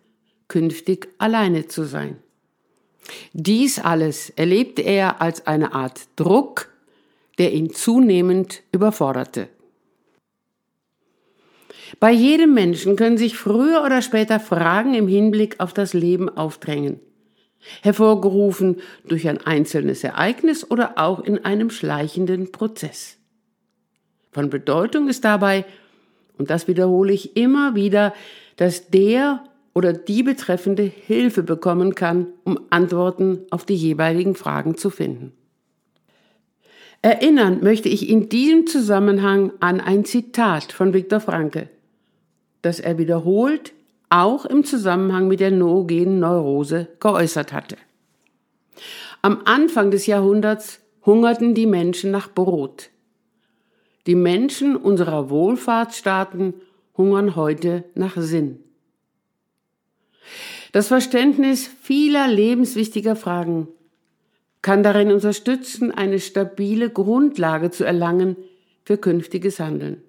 künftig 0.48 1.10
alleine 1.20 1.68
zu 1.68 1.84
sein. 1.84 2.18
Dies 3.34 3.80
alles 3.80 4.30
erlebte 4.32 4.82
er 4.82 5.22
als 5.22 5.48
eine 5.48 5.74
Art 5.74 6.02
Druck, 6.16 6.70
der 7.38 7.54
ihn 7.54 7.72
zunehmend 7.72 8.62
überforderte. 8.72 9.50
Bei 12.00 12.12
jedem 12.12 12.54
Menschen 12.54 12.96
können 12.96 13.18
sich 13.18 13.38
früher 13.38 13.84
oder 13.84 14.02
später 14.02 14.40
Fragen 14.40 14.94
im 14.94 15.08
Hinblick 15.08 15.60
auf 15.60 15.74
das 15.74 15.94
Leben 15.94 16.30
aufdrängen, 16.30 17.00
hervorgerufen 17.82 18.82
durch 19.08 19.28
ein 19.28 19.40
einzelnes 19.40 20.04
Ereignis 20.04 20.70
oder 20.70 20.98
auch 20.98 21.20
in 21.20 21.44
einem 21.46 21.72
schleichenden 21.72 22.52
Prozess. 22.52 23.18
Von 24.32 24.50
Bedeutung 24.50 25.10
ist 25.10 25.26
dabei, 25.26 25.66
und 26.38 26.50
das 26.50 26.68
wiederhole 26.68 27.12
ich 27.12 27.36
immer 27.36 27.76
wieder, 27.76 28.14
dass 28.56 28.90
der 28.90 29.44
oder 29.74 29.94
die 29.94 30.24
Betreffende 30.24 30.84
Hilfe 30.84 31.44
bekommen 31.44 31.96
kann, 31.96 32.28
um 32.44 32.60
Antworten 32.70 33.40
auf 33.50 33.66
die 33.66 33.76
jeweiligen 33.76 34.36
Fragen 34.36 34.78
zu 34.78 34.90
finden. 34.90 35.34
Erinnern 37.02 37.64
möchte 37.64 37.88
ich 37.88 38.10
in 38.10 38.28
diesem 38.30 38.68
Zusammenhang 38.68 39.54
an 39.60 39.80
ein 39.80 40.04
Zitat 40.04 40.74
von 40.74 40.94
Viktor 40.94 41.22
Frankl, 41.22 41.70
das 42.62 42.80
er 42.80 42.98
wiederholt 42.98 43.74
auch 44.10 44.46
im 44.46 44.64
Zusammenhang 44.64 45.28
mit 45.28 45.40
der 45.40 45.52
noogenen 45.52 46.20
Neurose 46.20 46.88
geäußert 47.00 47.54
hatte. 47.54 47.78
Am 49.22 49.42
Anfang 49.46 49.92
des 49.92 50.08
Jahrhunderts 50.08 50.82
hungerten 51.06 51.54
die 51.54 51.68
Menschen 51.68 52.12
nach 52.12 52.34
Brot. 52.34 52.90
Die 54.08 54.16
Menschen 54.16 54.76
unserer 54.76 55.30
Wohlfahrtsstaaten 55.30 56.56
hungern 56.98 57.36
heute 57.36 57.84
nach 57.96 58.18
Sinn. 58.18 58.64
Das 60.72 60.88
Verständnis 60.88 61.68
vieler 61.82 62.28
lebenswichtiger 62.28 63.16
Fragen 63.16 63.68
kann 64.62 64.84
darin 64.84 65.12
unterstützen, 65.12 65.92
eine 65.92 66.20
stabile 66.20 66.90
Grundlage 66.90 67.72
zu 67.72 67.86
erlangen 67.86 68.36
für 68.84 68.98
künftiges 68.98 69.60
Handeln. 69.60 70.02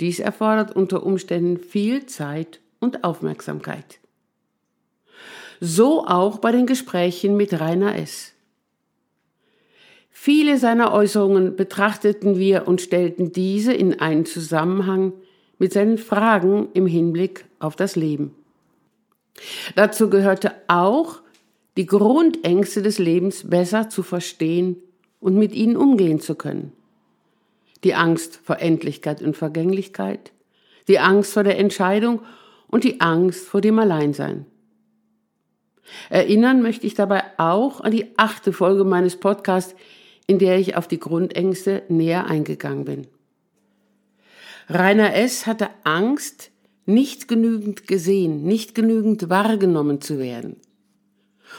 Dies 0.00 0.20
erfordert 0.20 0.76
unter 0.76 1.04
Umständen 1.04 1.58
viel 1.58 2.06
Zeit 2.06 2.60
und 2.80 3.02
Aufmerksamkeit. 3.04 3.98
So 5.60 6.06
auch 6.06 6.38
bei 6.38 6.52
den 6.52 6.66
Gesprächen 6.66 7.36
mit 7.36 7.58
Rainer 7.58 7.96
S. 7.96 8.32
Viele 10.10 10.58
seiner 10.58 10.92
Äußerungen 10.92 11.56
betrachteten 11.56 12.38
wir 12.38 12.68
und 12.68 12.80
stellten 12.80 13.32
diese 13.32 13.72
in 13.72 14.00
einen 14.00 14.26
Zusammenhang 14.26 15.12
mit 15.58 15.72
seinen 15.72 15.98
Fragen 15.98 16.68
im 16.74 16.86
Hinblick 16.86 17.46
auf 17.58 17.76
das 17.76 17.96
Leben. 17.96 18.34
Dazu 19.74 20.10
gehörte 20.10 20.52
auch, 20.68 21.20
die 21.76 21.86
Grundängste 21.86 22.82
des 22.82 22.98
Lebens 22.98 23.48
besser 23.48 23.88
zu 23.90 24.02
verstehen 24.02 24.76
und 25.20 25.36
mit 25.36 25.52
ihnen 25.52 25.76
umgehen 25.76 26.20
zu 26.20 26.34
können. 26.34 26.72
Die 27.84 27.94
Angst 27.94 28.40
vor 28.42 28.60
Endlichkeit 28.60 29.20
und 29.20 29.36
Vergänglichkeit, 29.36 30.32
die 30.88 30.98
Angst 30.98 31.34
vor 31.34 31.44
der 31.44 31.58
Entscheidung 31.58 32.22
und 32.68 32.84
die 32.84 33.00
Angst 33.00 33.46
vor 33.46 33.60
dem 33.60 33.78
Alleinsein. 33.78 34.46
Erinnern 36.08 36.62
möchte 36.62 36.86
ich 36.86 36.94
dabei 36.94 37.22
auch 37.36 37.80
an 37.80 37.92
die 37.92 38.06
achte 38.16 38.52
Folge 38.52 38.84
meines 38.84 39.16
Podcasts, 39.16 39.74
in 40.26 40.38
der 40.38 40.58
ich 40.58 40.76
auf 40.76 40.88
die 40.88 40.98
Grundängste 40.98 41.82
näher 41.88 42.26
eingegangen 42.26 42.84
bin. 42.84 43.06
Rainer 44.68 45.14
S. 45.14 45.46
hatte 45.46 45.68
Angst, 45.84 46.50
nicht 46.86 47.28
genügend 47.28 47.86
gesehen, 47.86 48.44
nicht 48.44 48.74
genügend 48.74 49.28
wahrgenommen 49.28 50.00
zu 50.00 50.18
werden. 50.18 50.56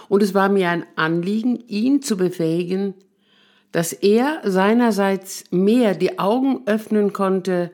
Und 0.09 0.23
es 0.23 0.33
war 0.33 0.49
mir 0.49 0.69
ein 0.69 0.85
Anliegen, 0.95 1.63
ihn 1.67 2.01
zu 2.01 2.17
befähigen, 2.17 2.93
dass 3.71 3.93
er 3.93 4.41
seinerseits 4.43 5.43
mehr 5.51 5.93
die 5.93 6.17
Augen 6.19 6.61
öffnen 6.65 7.13
konnte 7.13 7.71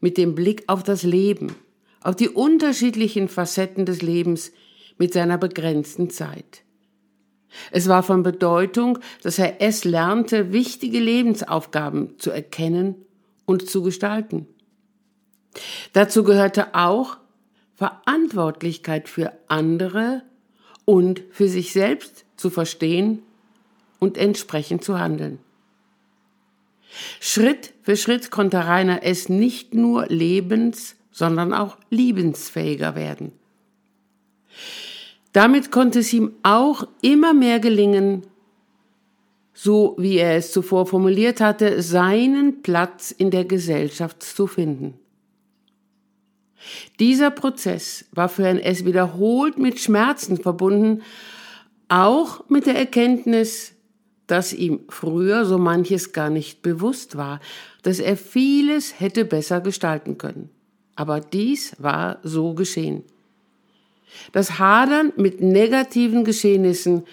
mit 0.00 0.18
dem 0.18 0.34
Blick 0.34 0.64
auf 0.66 0.82
das 0.82 1.02
Leben, 1.02 1.54
auf 2.02 2.16
die 2.16 2.28
unterschiedlichen 2.28 3.28
Facetten 3.28 3.86
des 3.86 4.02
Lebens 4.02 4.52
mit 4.98 5.12
seiner 5.12 5.38
begrenzten 5.38 6.10
Zeit. 6.10 6.62
Es 7.70 7.88
war 7.88 8.02
von 8.02 8.22
Bedeutung, 8.22 8.98
dass 9.22 9.38
er 9.38 9.60
es 9.60 9.84
lernte, 9.84 10.52
wichtige 10.52 11.00
Lebensaufgaben 11.00 12.18
zu 12.18 12.30
erkennen 12.30 12.94
und 13.44 13.68
zu 13.68 13.82
gestalten. 13.82 14.46
Dazu 15.92 16.24
gehörte 16.24 16.74
auch 16.74 17.16
Verantwortlichkeit 17.74 19.08
für 19.08 19.32
andere 19.48 20.22
und 20.84 21.22
für 21.30 21.48
sich 21.48 21.72
selbst 21.72 22.24
zu 22.36 22.50
verstehen 22.50 23.22
und 23.98 24.18
entsprechend 24.18 24.84
zu 24.84 24.98
handeln. 24.98 25.38
Schritt 27.20 27.72
für 27.82 27.96
Schritt 27.96 28.30
konnte 28.30 28.58
Rainer 28.58 29.02
es 29.02 29.28
nicht 29.28 29.74
nur 29.74 30.06
lebens, 30.06 30.96
sondern 31.12 31.52
auch 31.52 31.76
liebensfähiger 31.90 32.94
werden. 32.94 33.32
Damit 35.32 35.70
konnte 35.70 36.00
es 36.00 36.12
ihm 36.12 36.32
auch 36.42 36.86
immer 37.02 37.34
mehr 37.34 37.60
gelingen, 37.60 38.22
so 39.54 39.94
wie 39.98 40.16
er 40.16 40.36
es 40.36 40.52
zuvor 40.52 40.86
formuliert 40.86 41.40
hatte, 41.40 41.82
seinen 41.82 42.62
Platz 42.62 43.10
in 43.10 43.30
der 43.30 43.44
Gesellschaft 43.44 44.22
zu 44.22 44.46
finden. 44.46 44.98
Dieser 46.98 47.30
Prozess 47.30 48.04
war 48.12 48.28
für 48.28 48.46
NS 48.46 48.84
wiederholt 48.84 49.58
mit 49.58 49.80
Schmerzen 49.80 50.36
verbunden, 50.36 51.02
auch 51.88 52.48
mit 52.48 52.66
der 52.66 52.76
Erkenntnis, 52.76 53.72
dass 54.26 54.52
ihm 54.52 54.80
früher 54.88 55.44
so 55.44 55.58
manches 55.58 56.12
gar 56.12 56.30
nicht 56.30 56.62
bewusst 56.62 57.16
war, 57.16 57.40
dass 57.82 57.98
er 57.98 58.16
vieles 58.16 59.00
hätte 59.00 59.24
besser 59.24 59.60
gestalten 59.60 60.18
können. 60.18 60.50
Aber 60.94 61.20
dies 61.20 61.74
war 61.78 62.18
so 62.22 62.54
geschehen. 62.54 63.02
Das 64.32 64.58
Hadern 64.58 65.12
mit 65.16 65.40
negativen 65.40 66.24
Geschehnissen, 66.24 67.04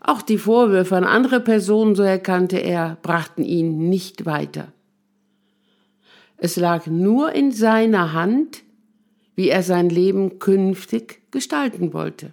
auch 0.00 0.22
die 0.22 0.38
Vorwürfe 0.38 0.96
an 0.96 1.04
andere 1.04 1.40
Personen, 1.40 1.94
so 1.94 2.02
erkannte 2.02 2.58
er, 2.58 2.98
brachten 3.02 3.44
ihn 3.44 3.88
nicht 3.88 4.26
weiter. 4.26 4.72
Es 6.44 6.56
lag 6.56 6.88
nur 6.88 7.36
in 7.36 7.52
seiner 7.52 8.14
Hand, 8.14 8.64
wie 9.36 9.48
er 9.48 9.62
sein 9.62 9.88
Leben 9.88 10.40
künftig 10.40 11.22
gestalten 11.30 11.92
wollte. 11.92 12.32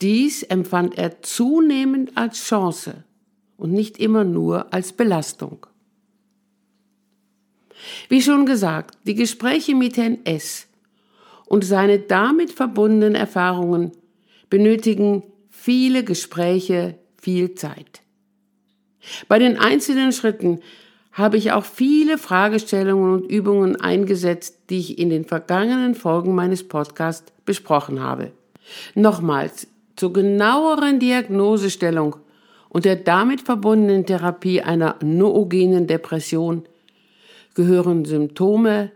Dies 0.00 0.44
empfand 0.44 0.96
er 0.96 1.20
zunehmend 1.22 2.16
als 2.16 2.44
Chance 2.44 3.02
und 3.56 3.72
nicht 3.72 3.98
immer 3.98 4.22
nur 4.22 4.72
als 4.72 4.92
Belastung. 4.92 5.66
Wie 8.08 8.22
schon 8.22 8.46
gesagt, 8.46 8.98
die 9.04 9.16
Gespräche 9.16 9.74
mit 9.74 9.96
Herrn 9.96 10.18
S. 10.24 10.68
und 11.46 11.64
seine 11.64 11.98
damit 11.98 12.52
verbundenen 12.52 13.16
Erfahrungen 13.16 13.90
benötigen 14.48 15.24
viele 15.50 16.04
Gespräche, 16.04 16.96
viel 17.16 17.56
Zeit. 17.56 18.02
Bei 19.26 19.40
den 19.40 19.56
einzelnen 19.58 20.12
Schritten 20.12 20.60
habe 21.12 21.36
ich 21.36 21.52
auch 21.52 21.64
viele 21.64 22.16
Fragestellungen 22.16 23.12
und 23.12 23.30
Übungen 23.30 23.76
eingesetzt, 23.76 24.58
die 24.70 24.78
ich 24.78 24.98
in 24.98 25.10
den 25.10 25.24
vergangenen 25.24 25.94
Folgen 25.94 26.34
meines 26.34 26.66
Podcasts 26.66 27.32
besprochen 27.44 28.00
habe. 28.00 28.32
Nochmals, 28.94 29.66
zur 29.96 30.12
genaueren 30.12 30.98
Diagnosestellung 30.98 32.16
und 32.70 32.86
der 32.86 32.96
damit 32.96 33.42
verbundenen 33.42 34.06
Therapie 34.06 34.62
einer 34.62 34.96
noogenen 35.02 35.86
Depression 35.86 36.64
gehören 37.54 38.06
Symptome, 38.06 38.90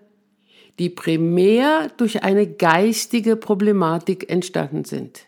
die 0.79 0.89
primär 0.89 1.91
durch 1.99 2.23
eine 2.23 2.47
geistige 2.47 3.37
Problematik 3.37 4.31
entstanden 4.31 4.85
sind. 4.85 5.27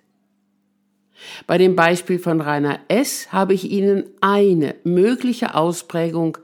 Bei 1.47 1.59
dem 1.59 1.77
Beispiel 1.77 2.19
von 2.19 2.41
Rainer 2.41 2.81
S. 2.89 3.33
habe 3.33 3.53
ich 3.53 3.71
Ihnen 3.71 4.05
eine 4.21 4.77
mögliche 4.85 5.55
Ausprägung 5.55 6.39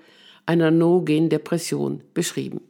einer 0.47 0.71
No-Gen-Depression 0.71 2.03
beschrieben. 2.13 2.61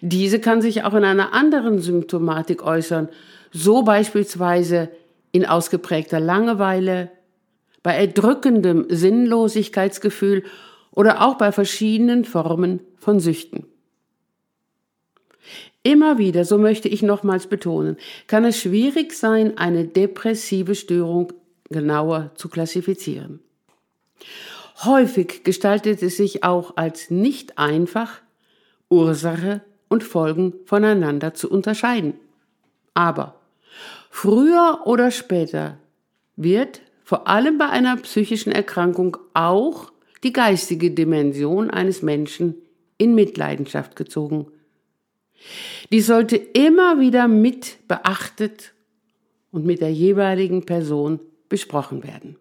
Diese 0.00 0.40
kann 0.40 0.62
sich 0.62 0.84
auch 0.84 0.94
in 0.94 1.04
einer 1.04 1.32
anderen 1.32 1.80
Symptomatik 1.80 2.62
äußern, 2.62 3.08
so 3.52 3.82
beispielsweise 3.82 4.90
in 5.32 5.44
ausgeprägter 5.44 6.20
Langeweile, 6.20 7.10
bei 7.82 7.94
erdrückendem 7.94 8.86
Sinnlosigkeitsgefühl 8.88 10.44
oder 10.90 11.24
auch 11.24 11.36
bei 11.36 11.52
verschiedenen 11.52 12.24
Formen 12.24 12.80
von 12.98 13.20
Süchten. 13.20 13.66
Immer 15.82 16.18
wieder, 16.18 16.44
so 16.44 16.58
möchte 16.58 16.88
ich 16.88 17.02
nochmals 17.02 17.46
betonen, 17.46 17.96
kann 18.26 18.44
es 18.44 18.58
schwierig 18.58 19.12
sein, 19.12 19.56
eine 19.56 19.84
depressive 19.84 20.74
Störung 20.74 21.32
genauer 21.68 22.32
zu 22.34 22.48
klassifizieren. 22.48 23.38
Häufig 24.84 25.42
gestaltet 25.44 26.02
es 26.02 26.16
sich 26.16 26.44
auch 26.44 26.76
als 26.76 27.10
nicht 27.10 27.58
einfach, 27.58 28.20
Ursache 28.88 29.62
und 29.88 30.04
Folgen 30.04 30.54
voneinander 30.64 31.34
zu 31.34 31.50
unterscheiden. 31.50 32.14
Aber 32.94 33.40
früher 34.10 34.82
oder 34.84 35.10
später 35.10 35.78
wird 36.36 36.82
vor 37.02 37.28
allem 37.28 37.58
bei 37.58 37.68
einer 37.68 37.96
psychischen 37.96 38.52
Erkrankung 38.52 39.16
auch 39.34 39.92
die 40.22 40.32
geistige 40.32 40.90
Dimension 40.90 41.70
eines 41.70 42.02
Menschen 42.02 42.56
in 42.98 43.14
Mitleidenschaft 43.14 43.96
gezogen 43.96 44.46
die 45.92 46.00
sollte 46.00 46.36
immer 46.36 47.00
wieder 47.00 47.28
mit 47.28 47.88
beachtet 47.88 48.74
und 49.50 49.64
mit 49.64 49.80
der 49.80 49.92
jeweiligen 49.92 50.66
Person 50.66 51.20
besprochen 51.48 52.02
werden. 52.02 52.36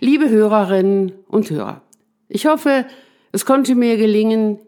Liebe 0.00 0.28
Hörerinnen 0.28 1.12
und 1.28 1.50
Hörer, 1.50 1.82
ich 2.28 2.46
hoffe, 2.46 2.86
es 3.32 3.44
konnte 3.44 3.74
mir 3.74 3.96
gelingen, 3.96 4.58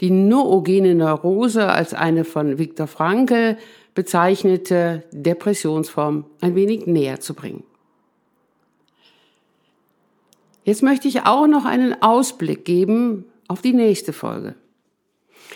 die 0.00 0.10
noogene 0.10 0.94
Neurose 0.94 1.68
als 1.68 1.94
eine 1.94 2.24
von 2.24 2.58
Viktor 2.58 2.86
Frankl 2.86 3.56
bezeichnete 3.94 5.04
Depressionsform 5.12 6.24
ein 6.40 6.54
wenig 6.54 6.86
näher 6.86 7.20
zu 7.20 7.34
bringen. 7.34 7.62
Jetzt 10.64 10.82
möchte 10.82 11.08
ich 11.08 11.26
auch 11.26 11.46
noch 11.46 11.64
einen 11.64 12.02
Ausblick 12.02 12.64
geben 12.64 13.24
auf 13.48 13.62
die 13.62 13.72
nächste 13.72 14.12
Folge. 14.12 14.54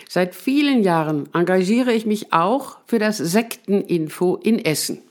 Seit 0.09 0.35
vielen 0.35 0.83
Jahren 0.83 1.29
engagiere 1.33 1.93
ich 1.93 2.07
mich 2.07 2.33
auch 2.33 2.79
für 2.87 2.99
das 2.99 3.17
Sekteninfo 3.17 4.37
in 4.37 4.65
Essen. 4.65 5.03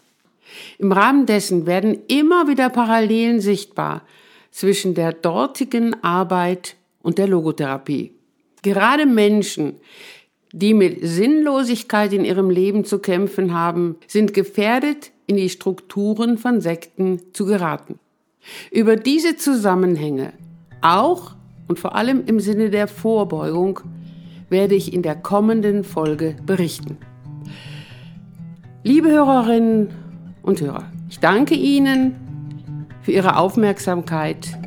Im 0.77 0.91
Rahmen 0.91 1.25
dessen 1.25 1.65
werden 1.65 1.99
immer 2.07 2.47
wieder 2.47 2.69
Parallelen 2.69 3.39
sichtbar 3.39 4.03
zwischen 4.51 4.93
der 4.93 5.13
dortigen 5.13 6.01
Arbeit 6.03 6.75
und 7.01 7.17
der 7.17 7.27
Logotherapie. 7.27 8.13
Gerade 8.61 9.05
Menschen, 9.05 9.75
die 10.51 10.73
mit 10.73 10.99
Sinnlosigkeit 11.01 12.13
in 12.13 12.23
ihrem 12.23 12.49
Leben 12.49 12.85
zu 12.85 12.99
kämpfen 12.99 13.53
haben, 13.53 13.97
sind 14.07 14.33
gefährdet, 14.33 15.11
in 15.27 15.35
die 15.35 15.49
Strukturen 15.49 16.37
von 16.37 16.61
Sekten 16.61 17.19
zu 17.33 17.45
geraten. 17.45 17.99
Über 18.71 18.95
diese 18.95 19.35
Zusammenhänge, 19.35 20.33
auch 20.81 21.35
und 21.67 21.79
vor 21.79 21.95
allem 21.95 22.23
im 22.25 22.39
Sinne 22.39 22.69
der 22.69 22.87
Vorbeugung, 22.87 23.81
werde 24.49 24.75
ich 24.75 24.93
in 24.93 25.01
der 25.01 25.15
kommenden 25.15 25.83
Folge 25.83 26.35
berichten. 26.45 26.97
Liebe 28.83 29.09
Hörerinnen 29.09 29.89
und 30.45 30.61
Hörer, 30.61 30.83
ich 31.09 31.19
danke 31.19 31.55
Ihnen 31.55 32.87
für 33.01 33.11
Ihre 33.11 33.37
Aufmerksamkeit 33.37 34.57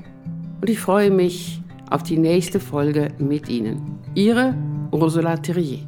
und 0.60 0.68
ich 0.68 0.80
freue 0.80 1.10
mich 1.10 1.62
auf 1.88 2.02
die 2.02 2.18
nächste 2.18 2.60
Folge 2.60 3.08
mit 3.18 3.48
Ihnen. 3.48 3.98
Ihre 4.14 4.54
Ursula 4.90 5.36
Thierrier. 5.36 5.87